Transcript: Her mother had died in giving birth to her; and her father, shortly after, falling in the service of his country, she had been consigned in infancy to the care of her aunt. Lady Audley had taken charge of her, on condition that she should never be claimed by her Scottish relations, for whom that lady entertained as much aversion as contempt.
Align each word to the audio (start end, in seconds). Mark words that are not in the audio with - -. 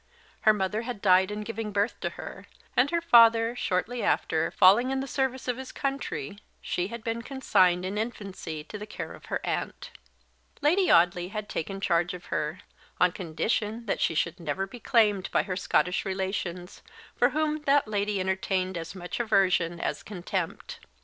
Her 0.41 0.51
mother 0.51 0.81
had 0.81 0.99
died 0.99 1.29
in 1.29 1.41
giving 1.41 1.71
birth 1.71 1.99
to 1.99 2.09
her; 2.17 2.47
and 2.75 2.89
her 2.89 3.01
father, 3.01 3.55
shortly 3.55 4.01
after, 4.01 4.49
falling 4.49 4.89
in 4.89 4.99
the 4.99 5.05
service 5.05 5.47
of 5.47 5.57
his 5.57 5.71
country, 5.71 6.39
she 6.59 6.87
had 6.87 7.03
been 7.03 7.21
consigned 7.21 7.85
in 7.85 7.99
infancy 7.99 8.63
to 8.63 8.79
the 8.79 8.87
care 8.87 9.13
of 9.13 9.25
her 9.27 9.39
aunt. 9.45 9.91
Lady 10.59 10.89
Audley 10.89 11.27
had 11.27 11.47
taken 11.47 11.79
charge 11.79 12.15
of 12.15 12.25
her, 12.33 12.61
on 12.99 13.11
condition 13.11 13.85
that 13.85 14.01
she 14.01 14.15
should 14.15 14.39
never 14.39 14.65
be 14.65 14.79
claimed 14.79 15.29
by 15.31 15.43
her 15.43 15.55
Scottish 15.55 16.03
relations, 16.03 16.81
for 17.15 17.29
whom 17.29 17.61
that 17.67 17.87
lady 17.87 18.19
entertained 18.19 18.79
as 18.79 18.95
much 18.95 19.19
aversion 19.19 19.79
as 19.79 20.01
contempt. 20.01 20.79